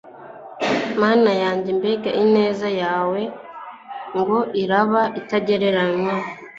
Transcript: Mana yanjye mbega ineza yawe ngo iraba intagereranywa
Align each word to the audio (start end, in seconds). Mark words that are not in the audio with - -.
Mana 1.01 1.31
yanjye 1.43 1.69
mbega 1.77 2.09
ineza 2.23 2.67
yawe 2.81 3.21
ngo 4.17 4.37
iraba 4.61 5.01
intagereranywa 5.19 6.13